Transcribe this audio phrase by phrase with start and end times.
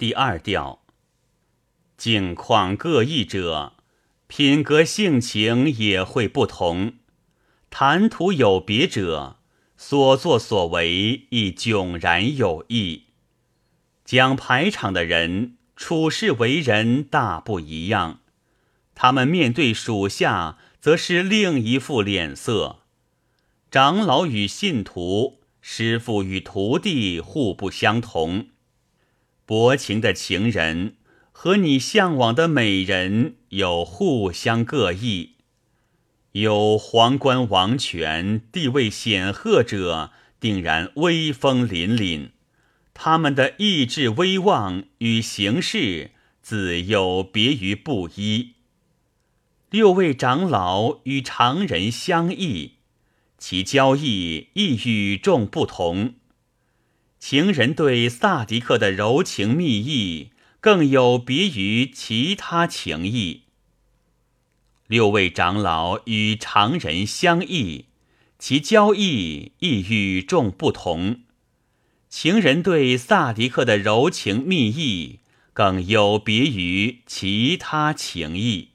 [0.00, 0.80] 第二调。
[1.98, 3.74] 境况各异者，
[4.28, 6.92] 品格性情也会不同；
[7.68, 9.36] 谈吐有别者，
[9.76, 13.08] 所作所为亦迥然有异。
[14.06, 18.20] 讲排场的人处事为人大不一样，
[18.94, 22.78] 他们面对属下，则是另一副脸色。
[23.70, 28.48] 长老与信徒，师傅与徒弟互不相同。
[29.50, 30.94] 薄情的情人。
[31.32, 35.30] 和你向往的美人有互相各异，
[36.32, 42.28] 有皇冠王权、地位显赫者，定然威风凛凛；
[42.94, 46.10] 他们的意志威望与行事，
[46.42, 48.52] 自有别于布衣。
[49.70, 52.74] 六位长老与常人相异，
[53.38, 56.14] 其交易亦与众不同。
[57.20, 60.32] 情人对萨迪克的柔情蜜意。
[60.60, 63.44] 更有别于其他情谊。
[64.86, 67.86] 六位长老与常人相异，
[68.38, 71.22] 其交易亦与众不同。
[72.10, 75.20] 情人对萨迪克的柔情蜜意，
[75.54, 78.69] 更有别于其他情谊。